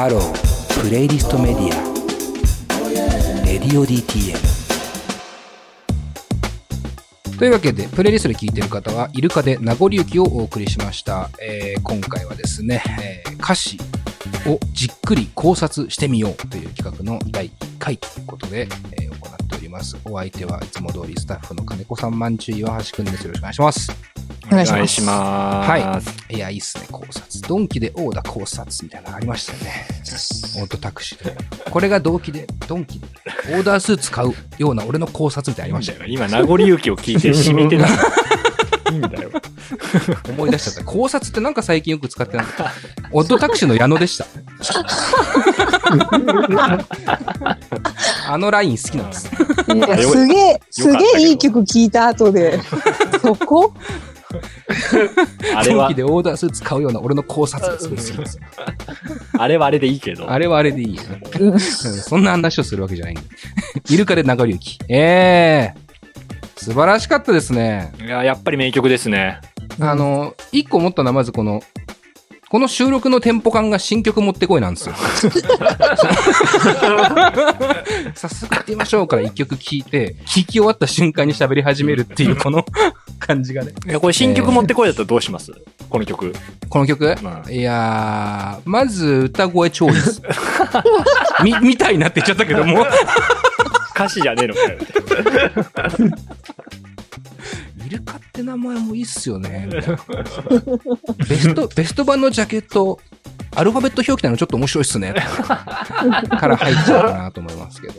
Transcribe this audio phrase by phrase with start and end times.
[0.00, 4.34] ハロープレイリストメディアレディオ DTM
[7.38, 11.28] というわけで、プレイリストで聴いてる方は、イルカでなごり雪をお送りしました。
[11.38, 12.82] えー今回はですね、
[13.26, 13.76] えー歌詞
[14.46, 19.98] をじっくり考察してみようという企画の第1回ということで、えー行っております。
[20.06, 23.24] お相手はいつも通りスタッフの金子さん、まんちゅう岩橋くんです。
[23.24, 23.92] よろしくお願いします。
[24.50, 26.16] お願いしますいします。
[26.30, 27.40] いや、いいっすね、考察。
[27.48, 29.86] ドンキでオーダ考察みたいなのありましたよね。
[30.58, 31.36] オートタクシーで。
[31.70, 33.06] これが動機で、ドンキで、
[33.54, 36.12] オーダースーツ買うような俺の考察みたいなのありましたよね。
[36.12, 37.86] 今、名残雪を聞いて染みてた。
[38.90, 39.30] いいんだよ。
[40.28, 40.84] 思い出しちゃった。
[40.84, 42.72] 考察ってなんか最近よく使ってなかった。
[43.12, 44.26] オットタクシーの矢野でした。
[48.28, 49.28] あのライン好きなんです。
[49.28, 49.36] す
[50.26, 52.58] げえ、すげえいい曲聴いた後で、
[53.22, 53.72] そこ？
[55.54, 58.40] あれはでオーダースーツ買うような俺の考察がすごい好きです。
[59.38, 60.30] あれはあれでいいけど。
[60.30, 60.98] あれはあれでいい
[61.58, 63.22] そんな話をするわけじゃないんで。
[63.88, 64.78] イルカで名残雪。
[64.88, 67.92] ええー、素晴らしかったですね。
[68.00, 69.40] いや、やっぱり名曲ですね。
[69.78, 71.62] あの、一個思ったのはまずこの、
[72.50, 74.94] この収録のテンポ感が新曲持ってこいなんですよ。
[78.16, 82.66] 早速やってみましょうから一曲聴いて、聴き終わった瞬間に喋り始めるっていうこの
[83.20, 83.72] 感じがね。
[83.86, 85.52] いや、これ新曲持ってこいだったらどうします？
[85.88, 86.34] この曲。
[86.68, 87.14] この曲？
[87.22, 90.20] まあいやー、まず歌声超いいです。
[91.44, 92.84] み、みたいになって言っちゃったけども。
[93.94, 94.78] 歌詞じゃねえのかよ。
[98.40, 99.68] って名前もいいっすよね。
[101.28, 102.98] ベスト、ベスト版のジャケット、
[103.54, 105.14] アルファベット表記なのちょっと面白いっすね。
[105.14, 107.94] から入っちゃうかなと思いますけど。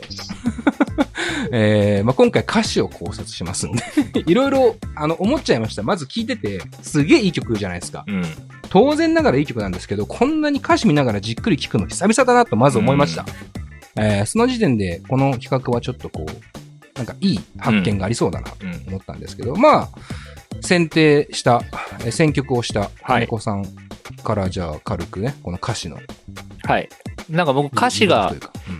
[1.50, 3.82] えーまあ、今回歌詞を考察しますんで。
[4.26, 5.82] いろいろ、あの、思っちゃいました。
[5.82, 8.04] まず聞いてて、すげえいい曲じゃないですか。
[8.06, 8.24] うん。
[8.70, 13.26] 当然ながらいい曲なんですけど、こんなに歌詞見ながらじっくり聴くの久々だなとまず思いました。
[13.96, 18.84] えーその時点で、この企画はちょっとこう、なんかいい発見がありそうだなとうん。
[18.88, 19.88] 思ったんですけど、まあ、
[20.62, 21.62] 選定した、
[22.00, 23.64] えー選曲をしたはい金子さん
[24.24, 25.98] からじゃあ軽くね、この歌詞の。
[26.64, 26.88] はい。
[27.28, 28.32] なんか僕歌詞が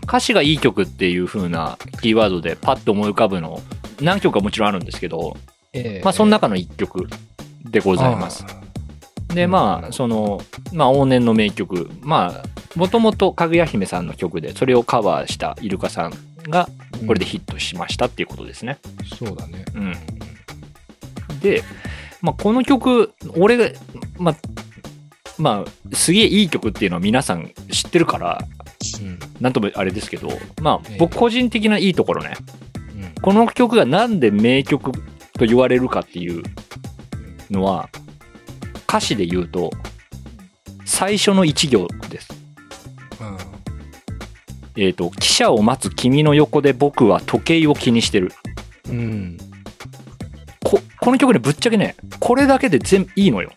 [0.04, 3.60] 歌詞がいい曲っていう風なキーワードでパッと思い浮かぶの、
[4.00, 5.37] 何曲かもちろんあるんですけど、
[5.72, 7.09] えーまあその中の一曲
[7.65, 8.44] でございます。
[9.34, 10.42] で、まあ、その、
[10.72, 16.12] まあ往年の名曲、まあ、もともとかぐや姫さんの曲で、それをカバーしたイルカさん
[16.48, 16.69] が、
[17.06, 18.78] これでヒットしましたっていうことですね。
[19.00, 19.65] うんそうだね。
[19.75, 19.94] うん。
[21.42, 21.62] で、
[22.20, 23.69] まあ、この曲、俺が、
[24.19, 24.36] まあ、
[25.38, 28.38] まあ、すげえいい曲っていうのは皆さん知ってるから、
[29.00, 30.28] うんなんともあれですけど、
[30.60, 32.34] まあええ、僕個人的ないいところね、
[32.97, 34.92] うんこの曲がなんで名曲
[35.38, 36.42] と言われるかっていう
[37.50, 37.88] のは、
[38.88, 39.70] 歌詞で言うと、
[40.84, 42.28] 最初の一行です。
[44.76, 48.32] えっ、と、汽車を待つ君の横で僕は時計を気にしてる。
[48.88, 49.38] うん。
[51.03, 51.07] うん。
[51.07, 53.51] ここの曲ね、ぶっちゃけね、これだけで全部いいのよ。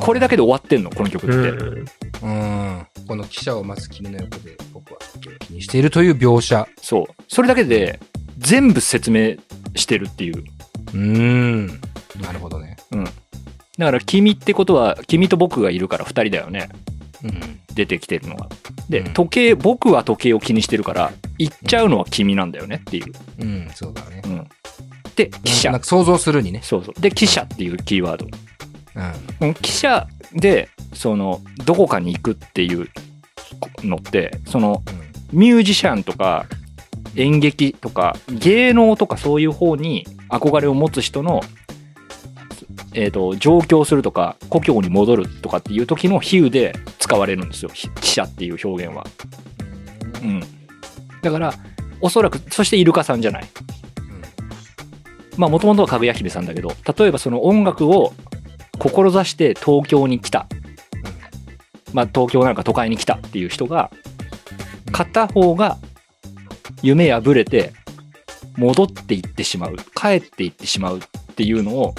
[0.00, 1.36] これだけで終わってんの、この曲って。
[2.22, 2.86] うん。
[3.06, 4.98] この記者を待つ君の横で僕は
[5.40, 6.66] 気にしているという描写。
[6.80, 7.22] そう。
[7.28, 8.00] それだけで
[8.38, 9.36] 全部説明
[9.74, 10.38] してるっていう。
[10.38, 11.66] うーん。
[12.20, 12.76] なるほどね。
[13.78, 16.68] だから君ってことは、君と僕がいるから二人だよね。
[17.22, 17.60] うん。
[17.74, 18.48] 出てきてるのが。
[18.88, 23.12] で、うん時計、僕は時計を気にしてるから、行っちゃうのは君なんだよねっていう。
[23.40, 24.22] うん、そうだね。
[24.24, 24.48] うん。
[25.16, 25.80] で、汽車なん。
[25.80, 26.60] か想像するにね。
[26.62, 27.00] そうそう。
[27.00, 28.26] で、汽車っていうキーワード。
[28.94, 29.48] うん。
[29.48, 32.88] うん汽車で、その、どこかに行くっていう
[33.82, 34.82] のって、その、
[35.32, 36.46] ミュージシャンとか
[37.16, 41.40] 演劇とか芸能とかそういう方に憧れを持つ人の、
[42.94, 49.06] えー、と上京するとか故郷に戻るとかっていう時の比喩で使われるんですよひ汽車っていう表現は。
[50.22, 50.40] うん、
[51.22, 51.54] だから
[52.00, 53.44] おそらくそしてイルカさんじゃない。
[55.36, 58.12] まあもともとはかぐや姫さんだけど例えばその音楽を
[58.78, 60.46] 志して東京に来た、
[61.92, 63.90] まあ、東京なんか都会に来たっていう人が
[64.92, 65.78] 片方が
[66.82, 67.72] 夢破れて
[68.56, 71.00] 戻っていってしまう帰っていってしまうっ
[71.34, 71.94] ていうのを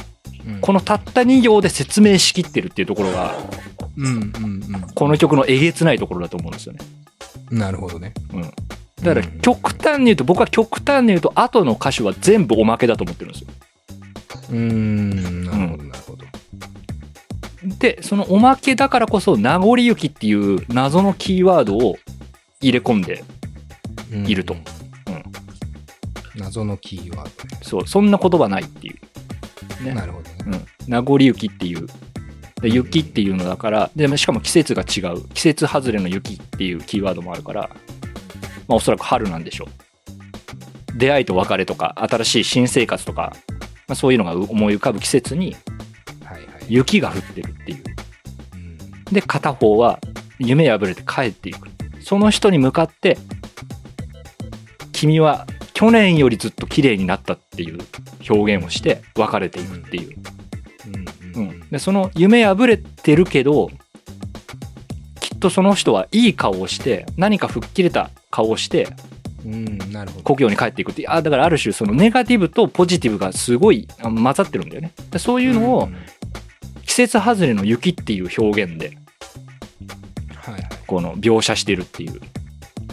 [0.47, 3.35] うんこのたった2行で説明しきってるっていうところが
[3.97, 4.61] うんうん
[4.95, 6.79] この曲のえげつないところだと思うんですよね。
[7.51, 7.57] うん。
[7.59, 8.13] なるほどね。
[9.01, 13.47] だからうん極端に言うと僕は極端に言うと後の歌詞は全部おまけだと思ってるんですよ。
[14.49, 16.25] うーん、なるほど、なるほど。
[17.79, 21.97] でそのおまけだからこそ名残雪っていう謎のキーワードを
[22.61, 23.23] 入れ込んで
[24.11, 24.61] うんいるとうん
[26.35, 28.93] 謎のキーワーそうそんな言葉ないっていう。
[28.93, 28.99] ね
[29.79, 29.93] ドね。
[29.93, 30.35] なるほどね。
[30.47, 31.87] うん、名残雪っていう
[32.61, 35.27] で雪っていうのだから、でしかも季節が違う。
[35.29, 37.69] 季節外れの雪っていうキーワードもあるから、
[38.67, 40.97] まあおそらく春なんでしょう。
[40.97, 43.33] 出会いと別れとか、新しい新生活とか、
[43.87, 45.55] まあ、そういうのが思い浮かぶ季節に。
[46.67, 47.83] 雪が降ってるっていう。
[48.53, 48.77] うん
[49.13, 49.99] で、片方は
[50.39, 51.69] 夢破れて帰っていく。
[52.01, 53.17] その人に向かって、
[54.91, 57.77] 君は去年よりずっと綺麗になったっていう
[58.27, 60.17] 表現をして別れていくっていう。
[61.35, 63.69] ううんん、でその夢破れてるけど
[65.19, 68.87] きっとその人はいい顔をして何か吹っ切れた顔をして
[69.45, 70.23] うん、なるほど。
[70.23, 75.95] 故郷に帰っていくってあだからある種そのネガティブとポジティブがすごいあ混ざってるんだよねでそういうのをん
[76.85, 78.97] 季節外れの雪っていう表現で
[80.35, 80.69] はいはい。
[80.85, 82.19] この描写してるっていう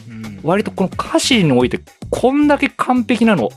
[0.09, 1.81] うん割とこの歌詞において
[2.11, 3.51] こんだけ完璧なの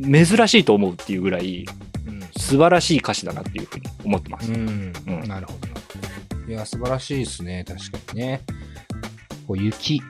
[0.00, 1.64] 珍しいと思うっていうぐらい
[2.06, 5.98] うん素晴らしい歌詞だなっていうふうに思ってます、うんうんなるほどなるほ
[6.46, 6.52] ど。
[6.52, 7.64] いや、素晴らしいですね。
[7.66, 8.42] 確かにね。
[9.46, 10.02] こう雪、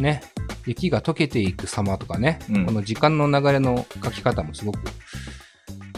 [0.00, 0.20] ね。
[0.66, 2.38] 雪が溶けていく様とかね。
[2.50, 4.78] うんこの時間の流れの書き方もすごく、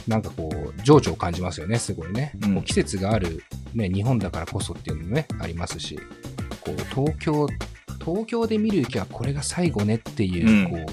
[0.07, 1.79] なんかこう、情緒を感じますよね。
[1.79, 2.33] すごいね。
[2.43, 3.45] うんこう季節がある、
[3.75, 5.99] ね、日本だからこそっていうのもね、ありますし、
[6.61, 7.47] こう、東京、
[8.05, 10.93] 東京で見る雪はこれが最後ねっていう、うんこ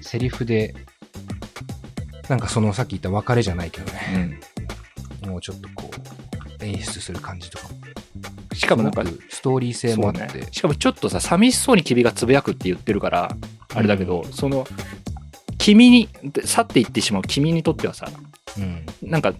[0.00, 0.74] う、セリフで、
[2.28, 4.40] なんかそのさっき言った別れじゃないけどうね。
[5.26, 5.90] んもうちょっとこ
[6.60, 7.77] う、演出する感じとかも。
[8.58, 10.38] しかもなんかストーリー性もあって。
[10.38, 13.36] ね、しかもちょっとさ寂しそうに君がつぶやくって言ってるから
[13.74, 14.66] あれだけど、その
[15.58, 16.08] 君に
[16.44, 18.08] 去っていってしまう君にとってはさ
[18.58, 18.84] うん。
[19.02, 19.32] なんか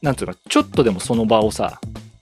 [0.00, 1.80] なんつうのちょっとでもその場をさ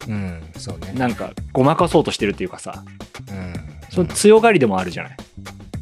[0.09, 0.43] うん。
[0.57, 0.93] そうね。
[0.95, 2.83] なんかごまかそうとしてるっていうかさ
[3.31, 3.55] うん。
[3.91, 5.17] その強がりでもあるじゃない、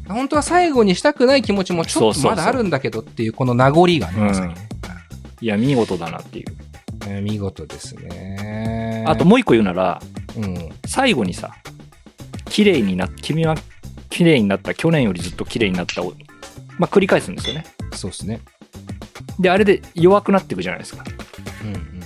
[0.07, 4.55] 本当は最後にしたくない気持ちもちょっとまだあるんだけどっていう、この名残がね、うん
[5.41, 6.45] いや見事だなっていう
[7.07, 9.03] えー見事ですね。
[9.05, 10.01] あともう一個言うなら
[10.37, 10.69] うん。
[10.85, 11.55] 最後にさ
[12.45, 13.55] 綺麗にな君は
[14.09, 16.13] 綺麗になった去年よりずっと綺麗になったを
[16.77, 18.41] まあ繰り返すんですよねそうですね。
[19.39, 21.03] であれで弱くなっていくじゃないですか
[21.63, 22.01] うん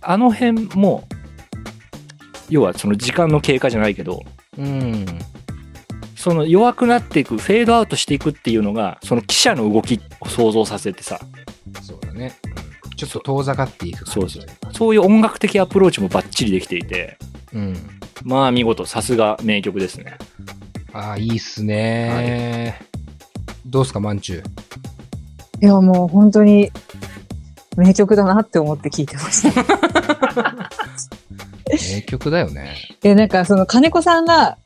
[0.00, 1.08] あの辺も
[2.48, 4.22] 要はその時間の経過じゃないけど
[4.58, 4.66] うん。
[4.66, 5.06] うん。
[6.16, 11.20] その弱くなっていくフェードアウトしていくっていうのがその記者の動きを想像させてさ
[11.82, 12.36] そうだね。
[12.46, 12.64] うん
[12.96, 14.40] ちょっと遠ざかっていく感じ。
[14.40, 17.18] そうそういう音楽的アプローチもバッチリできていて
[17.54, 17.76] うん。
[18.24, 20.16] まあ見事さすが名曲ですね
[20.92, 22.78] ああ、いいっすね、
[23.66, 24.42] どうすか、まんちゅう。
[25.64, 26.70] いや、もう本当に
[27.76, 30.70] 名曲だなって思って聞いてました。
[31.94, 32.76] 名曲だよね。
[33.02, 34.56] で、なんかその金子さんが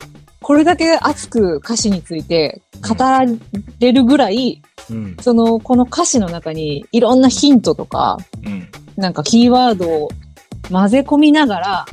[0.43, 3.25] これだけ熱く歌詞について語ら
[3.81, 5.17] れるぐらい、うん。
[5.21, 10.09] その、この歌詞の中にいろんなヒントとか、うんなんかキーワードを
[10.73, 11.87] 混ぜ込みながら、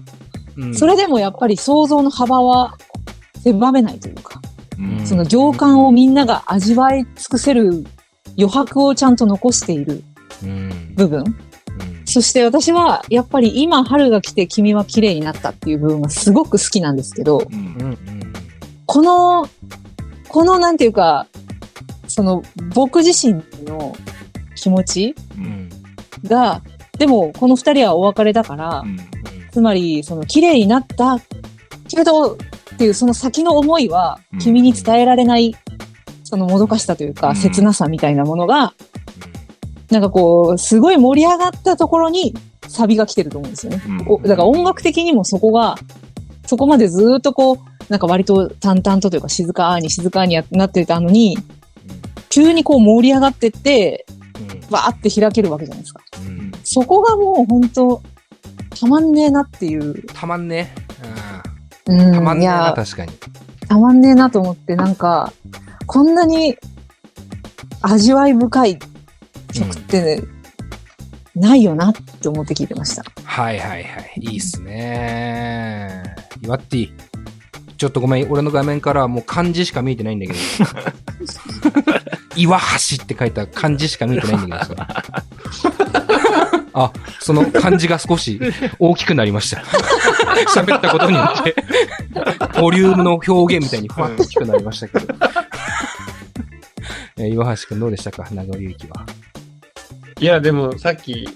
[0.58, 2.78] うんそれでもやっぱり想像の幅は
[3.44, 4.42] 狭めないというか、
[4.80, 7.86] うんその行間をみんなが味わい尽くせる
[8.38, 10.04] 余白をちゃんと残している
[10.44, 10.94] うん。
[10.96, 11.20] 部分。
[11.20, 11.36] うん
[12.08, 17.42] そして私はやっぱり今春が来て君は綺麗になったっていう部分がすごく好きなんですけど。
[18.86, 19.48] この、
[20.30, 21.26] このなんていうか、
[22.08, 22.44] その
[22.76, 23.96] 僕自身の
[24.56, 25.16] 気持ち。
[26.24, 26.62] が、
[27.00, 28.98] でもこの二人はお別れだから、うん
[29.56, 31.18] つまりその綺麗になった
[31.88, 32.38] けどっ
[32.78, 34.40] ていうその先の思いはうん。
[34.40, 35.56] 君に伝えられない、
[36.26, 37.36] そのもどかしさというか、うん。
[37.38, 38.74] 切なさみたいなものが、
[39.90, 42.36] なんかこう、すごい盛り上がったところに
[42.68, 43.82] サビが来てると思うんですよね。
[44.26, 45.76] だから音楽的にもそこが、
[46.46, 47.58] そこまでずーっとこう、
[47.88, 51.38] なんか割と淡々とというか静かに静かにやなってたのに、
[52.30, 54.06] 急にこう盛り上がってって、
[54.70, 56.02] バーって開けるわけじゃないですか。
[56.66, 58.02] そこがもう本当
[58.80, 60.04] たまんねえなっていう。
[60.08, 60.74] たまんね。
[61.04, 61.44] あ
[61.88, 63.12] うん、ーたまんねえな、確かに。
[63.68, 65.32] たまんねえなと思って、なんか、
[65.86, 66.58] こんなに
[67.82, 68.80] 味わい深い
[69.54, 70.24] 曲って、
[71.36, 73.04] ないよなって思って聞いてました。
[73.24, 74.14] はいはいはい。
[74.20, 76.04] いいっすね。
[76.42, 76.94] 岩っていい。
[77.78, 80.40] ちょっとごめん、俺の画面からもう漢字しか見えてないんだけど。
[82.38, 86.05] 岩橋って書いた漢字しか見えてないんだけどさ。
[86.78, 86.92] あ、
[87.22, 88.40] その漢字が少し
[88.80, 89.64] 大きくなりました。
[90.54, 91.56] 喋ったことによって、
[92.60, 95.16] ボリュームの表現みたいにふわっと大きくなりましたけど。
[97.18, 98.28] えー岩橋くんどうでしたか？
[98.30, 99.06] 長尾ゆきは。
[100.20, 101.28] いや、でもさっき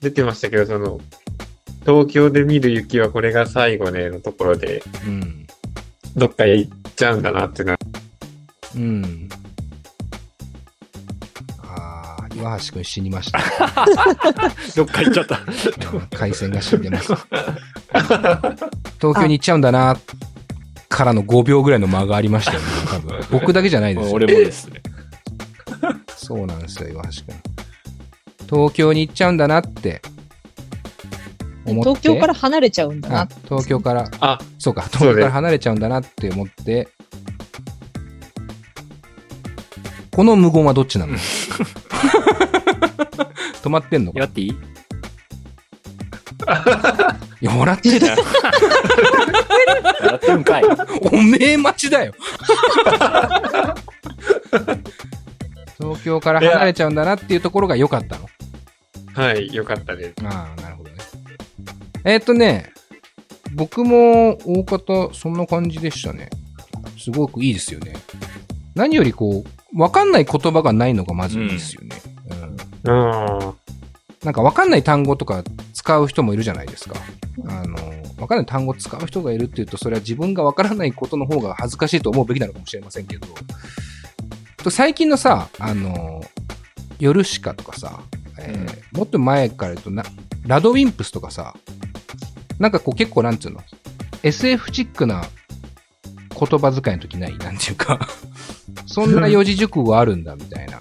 [0.00, 1.00] 出てましたけど、その、
[1.84, 5.46] 東京で見る雪はこれが最後ねのところで、うん。
[6.16, 7.78] どっかへ行っちゃうんだなっていうのは、
[12.40, 13.38] 岩橋くん死にました。
[14.76, 15.40] どっか行っちゃった。
[15.92, 17.12] うん回線が死んでます。
[19.00, 19.96] 東京に行っちゃうんだな、
[20.88, 23.20] からの5秒ぐらいの間がありましたよね、多分。
[23.30, 24.14] 僕だけじゃないですよ。
[24.14, 24.82] 俺もですね。
[26.16, 27.42] そうなんですよ、岩橋くん。
[28.48, 30.02] 東京に行っちゃうんだなって
[31.64, 31.90] 思って。
[31.90, 33.28] 東京から離れちゃうんだあな。
[33.44, 36.88] 東京から、あ、そうか、東京から離れちゃうんだなって思って、
[40.12, 41.16] この無言はどっちなの？
[43.62, 44.50] 止まってんのかやっていい？
[44.50, 44.54] い
[47.46, 48.06] や、笑ってた。
[48.06, 48.16] や
[50.16, 50.64] ってんかい。
[51.12, 52.12] おめえ待ちだよ。
[55.78, 58.28] 東京から離れちゃうんだなっていうところが良かったの。
[59.14, 60.14] はい、よかったです。
[60.24, 60.96] ああ、なるほどね。
[62.04, 62.72] えーっとね、
[63.54, 66.30] 僕も大方そんな感じでしたね。
[66.98, 67.94] すごくいいですよね。
[68.74, 71.89] 何よりこう、わかんない言葉がないのがまずいいですよね。
[72.84, 72.92] うん。
[72.92, 73.54] あ
[74.24, 76.96] なんかわかんない単語とか使う人もいるじゃないですか。
[77.46, 77.76] あの、
[78.18, 83.26] わかんない単語使う人がいるっていうと、それは自分がわからないことの方が恥ずかしいと思うべきなのかもしれませんけど、
[84.58, 86.22] と最近のさ、あの、
[86.98, 88.00] ヨルシカとかさ、
[88.38, 90.02] えーもっと前から言うとな、
[90.46, 91.54] ラドウィンプスとかさ、
[92.58, 93.60] なんかこう結構なんつうの、
[94.22, 95.24] SF チックな
[96.38, 97.38] 言葉遣いの時ない？
[97.38, 98.00] なんていうか、
[98.86, 100.80] そんな四字熟語あるんだみたいな。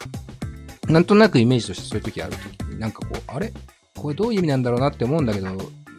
[0.90, 3.54] なんとなくイメージとしてそういう時ある時に、なんかこう、あれ？
[3.96, 5.48] これどういう意味なんだろうなって思うんだけど、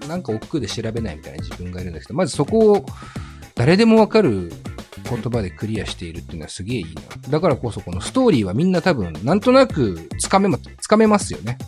[0.08, 2.86] なんか億劫で調べないみたいな自分がいるんですけど、まずそこを
[3.54, 4.52] 誰でもわかる
[5.08, 7.02] 言葉でクリアしているっていうのはすげえいいな。
[7.28, 11.58] だからこそこのストーリーはみんな多分なんとなくつかめま、つかめますよね。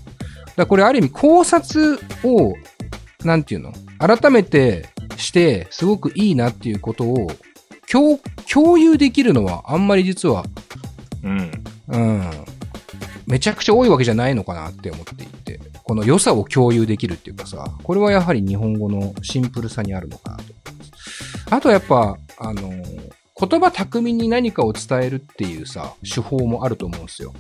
[0.56, 2.54] だこれある意味考察を、
[3.24, 7.30] なんていうの改めてしてすごくいいなっていうことを
[7.90, 8.18] 共
[8.50, 10.44] 共有できるのはあんまり実は
[11.22, 11.64] うん。
[11.88, 12.30] うん。
[13.26, 21.46] めちゃくちゃ多いわけじゃないのかなって思っていて、この良さを共有できるっていうかさ、これはやはり日本語のシンプルさにあるのかなと思います。
[21.50, 22.70] あとやっぱ、あの、
[23.38, 27.34] 言葉巧みに何かを伝えるっていうさ、手法もあると思うんですよ。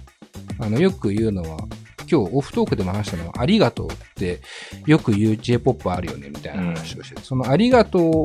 [0.58, 1.58] あの、よく言うのは、
[2.10, 4.40] 今日オフトークでも話したのは、ありがとうって
[4.86, 8.24] よく言う J-POP あるよね、みたいな話をしてて、そのありがと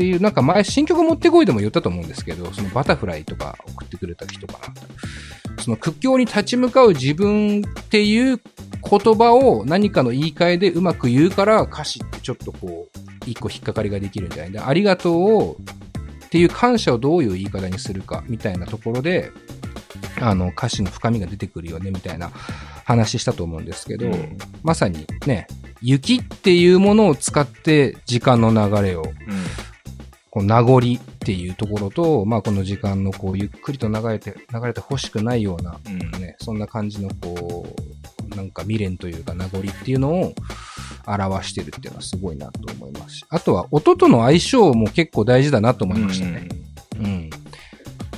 [0.00, 5.62] っていう、なんか前、新曲持ってこいでも言ったと思うんですけど、そのバタフライとか送ってくれた人かな。
[5.62, 8.40] その苦境に立ち向かう自分っていう
[8.90, 15.56] 言葉を何かの言い換えでうまく言うから歌詞ってちょっとこう、一個引っかかりができるんじゃないで、ありがとうを
[16.24, 19.30] っていう感謝をどういう言い方にするかみたいなところで、
[20.18, 22.30] あの歌詞の深みが出てくるよねみたいな
[22.86, 25.46] 話したと思うんですけど、うんまさにね、
[25.82, 29.04] 雪っていうものを使って時間の流れを
[30.30, 30.82] こう名残っ
[31.18, 36.14] ていうところと、まあ、この時間のこうゆっくりと流れて、流れて欲しくないような、うん。
[36.14, 36.20] うん。
[36.20, 37.66] ね、そんな感じのこ
[38.32, 40.34] う、なんか未練というか名残っていうのを
[41.06, 43.24] 表してるっていうのはすごいなと思いますし。
[43.28, 46.48] あとは音との相性も結構大事だなと思いましたね。
[47.00, 47.30] うん。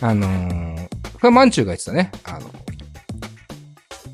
[0.02, 2.11] あのー、これはマンチューが言ってたね。
[2.25, 2.50] あの、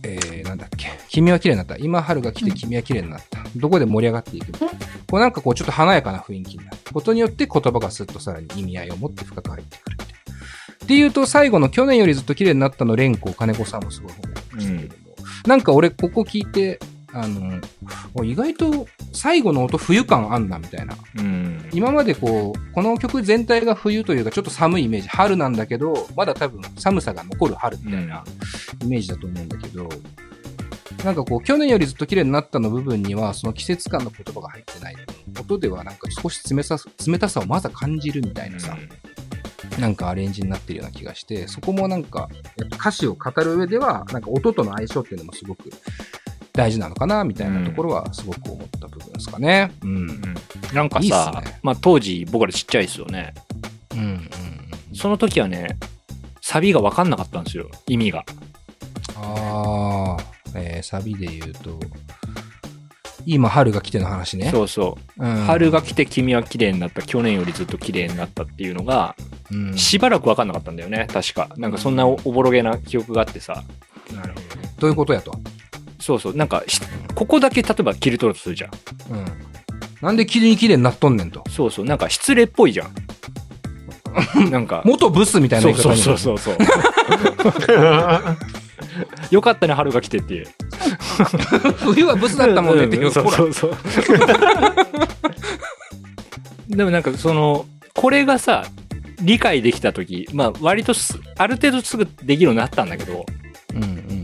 [0.04, 0.86] えー、なんだっけ。
[1.08, 1.76] 君は綺麗になった。
[1.78, 3.40] 今春が来て君は綺麗になった。
[3.56, 4.70] どこで盛り上がっていくの
[5.10, 10.08] こうなんかこうちょっと華やかな雰囲気になることによって言葉がスッとさらに意味合いを持って深く入ってくるっていう。
[10.84, 15.16] っていうと最後の去年よりずっと綺麗になったの連呼金子さんもすごい褒めてましたけども。
[15.46, 16.78] なんか俺ここ聞いて、
[17.12, 17.60] あの、
[18.14, 20.94] お意外と最後の音冬感あんなみたいな。
[21.16, 21.68] うん。
[21.72, 28.24] 今までこう、この曲全体が冬というかちょっと寒いイメージ、春なんだけど、まだ多分寒さが残る春みたいな
[28.82, 29.88] イメージだと思うんだけど、
[31.04, 34.96] なんかこう、去年よりずっと綺麗になったの部分には、その季節感の言葉が入ってない。
[35.40, 36.76] 音ではなんか少し冷さ
[37.06, 38.76] 冷たさをまだ感じるみたいなさ、
[39.78, 45.70] なんかアレンジになってるような気がして、そこもなんか、やっぱ歌詞を語る上では、なんか音との相性っていうのもすごく
[46.52, 49.70] 大事なのかな、みたいなところはすごく思った部分ですかね。
[49.82, 49.88] うん。
[49.88, 50.34] うん、うん
[50.74, 53.32] なんかいいっさ、すねまあ当時僕らちっちゃいですよね。
[53.92, 54.30] うん、うん。
[54.94, 55.78] その時はね、
[56.42, 58.24] サビが分かんなかったんですよ、意味が。
[59.16, 61.78] ああ、えー、サビで言うと、
[63.26, 64.50] 今春が来ての話ね。
[64.50, 65.24] そうそう。
[65.24, 69.14] うん春が来て君は綺麗になった、去年よりずっと綺麗になったっていうのが、
[69.50, 71.50] うん、しばらく分かんなかったんだよね、確か。
[71.56, 73.64] なんかそんなおおぼろげな記憶があってさ。
[74.14, 74.74] なるほどね。
[74.78, 75.32] どういうことやと。
[76.00, 76.36] そうそう。
[76.36, 76.80] なんかし、
[77.14, 78.70] ここだけ例えば切り取るとするじゃん。
[79.10, 79.24] うん。
[80.00, 81.42] なんで綺麗に綺麗になっとんねんと？
[81.50, 81.84] そうそう。
[81.84, 82.94] なんか失礼っぽいじゃん。
[84.50, 84.82] なんか。
[84.84, 86.66] 元ブスみたいな言い方にそうそうそうそう。
[89.30, 90.46] よかったね、春が来てっていう。
[91.78, 93.10] 冬はブスだったもんねっていう。
[93.10, 93.22] そ。
[93.22, 93.76] うそうそう。
[96.76, 98.66] でもなんかその、これがさ、
[99.20, 103.26] 理解できたとき、まあ割とす、ある程度すぐできるようになったんだけど、
[103.74, 104.18] うんうん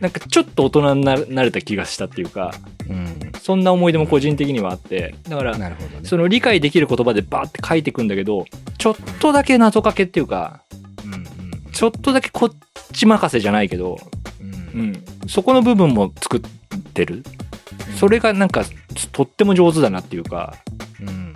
[0.00, 2.52] なんかちょっと大人にななれた気がしたっていうか、
[2.90, 3.32] うん。
[3.40, 5.76] そんな思い出も個人的にはあって、だから、ね。
[6.02, 8.44] その理解できる言葉でバーって書いてくんだけど、
[8.76, 10.60] ちょっとだけ謎かけっていうか、
[11.74, 12.50] ちょっとだけこっ
[12.92, 13.98] ち任せじゃないけど、
[14.40, 14.44] う
[14.78, 16.40] うんん、そこの部分も作っ
[16.94, 17.24] てる。
[17.98, 18.64] それがなんか、
[19.12, 20.56] とっても上手だなっていうか、
[21.00, 21.08] うん。
[21.08, 21.34] うん。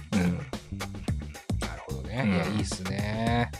[1.60, 2.22] なるほどね。
[2.24, 3.50] うんいや、いいっすね。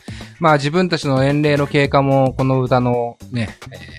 [0.40, 3.99] まあ自分たちの年齢の経過も、この歌のね、えー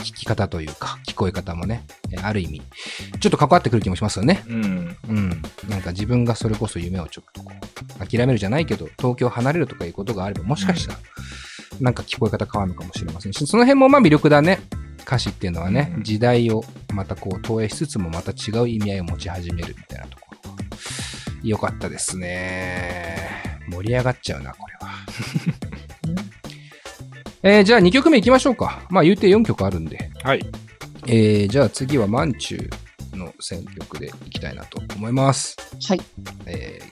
[0.00, 2.62] 聞き方というか、聞こえ方もね、えーある意味、
[3.20, 4.42] ちょっと関わってくる気もしますよね。
[4.48, 4.96] うん。
[5.08, 5.42] うん。
[5.68, 7.52] なんか自分がそれこそ夢をちょっとこ
[8.00, 10.98] う、諦めるじゃないけど、東京を離れるとかいうことがあれば、もしかしたら、
[11.80, 14.60] なんか聞こえ方変わるのかもしれませんし、その辺もまあ魅力だね。
[15.06, 16.62] 歌詞っていうのはね、うん時代を
[16.94, 20.56] またこう投影しつつもまた違う意味合いを持ち始めるみたいなところが、
[21.42, 23.16] よかったですね。
[23.70, 24.90] 盛り上がっちゃうな、これは。
[27.42, 28.82] えー、じゃあ2曲目行きましょうか。
[28.90, 30.10] まあ言うて4曲あるんで。
[30.22, 30.46] はい。
[31.06, 35.56] えー、じゃあ次はマンチューの選曲でいきたいなと思います。
[35.88, 36.00] はい。
[36.46, 36.89] えー、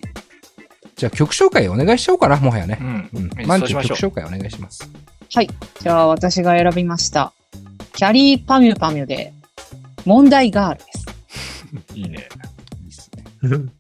[0.99, 2.77] じゃあ曲紹介お願いしちゃおうかな、もはやね。
[2.81, 3.11] うん。
[3.15, 3.47] うんはい。
[3.47, 4.91] マンチ曲紹介お願いします。
[5.33, 5.49] はい。
[5.81, 7.33] じゃあ私が選びました。
[7.95, 9.33] キャリーパミュパミュで、
[10.05, 11.07] 問題ガールです。
[11.95, 12.29] いいね。
[12.83, 13.71] いいっすね。